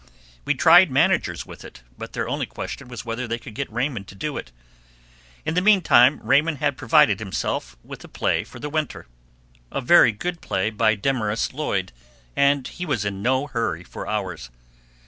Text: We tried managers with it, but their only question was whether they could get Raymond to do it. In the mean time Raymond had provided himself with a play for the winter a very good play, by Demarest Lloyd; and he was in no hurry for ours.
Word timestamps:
We 0.45 0.55
tried 0.55 0.89
managers 0.89 1.45
with 1.45 1.63
it, 1.63 1.83
but 1.95 2.13
their 2.13 2.27
only 2.27 2.47
question 2.47 2.87
was 2.87 3.05
whether 3.05 3.27
they 3.27 3.37
could 3.37 3.53
get 3.53 3.71
Raymond 3.71 4.07
to 4.07 4.15
do 4.15 4.35
it. 4.35 4.51
In 5.45 5.53
the 5.53 5.61
mean 5.61 5.81
time 5.81 6.19
Raymond 6.23 6.57
had 6.57 6.75
provided 6.75 7.19
himself 7.19 7.77
with 7.83 8.03
a 8.03 8.07
play 8.07 8.43
for 8.43 8.57
the 8.59 8.67
winter 8.67 9.05
a 9.71 9.79
very 9.79 10.11
good 10.11 10.41
play, 10.41 10.71
by 10.71 10.95
Demarest 10.95 11.53
Lloyd; 11.53 11.91
and 12.35 12.67
he 12.67 12.83
was 12.83 13.05
in 13.05 13.21
no 13.21 13.45
hurry 13.45 13.83
for 13.83 14.07
ours. 14.09 14.49